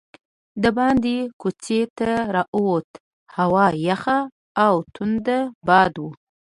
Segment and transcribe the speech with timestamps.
[0.63, 2.97] دباندې کوڅې ته راووتو،
[3.35, 4.19] هوا یخه
[4.65, 5.27] او توند
[5.67, 6.05] باد و.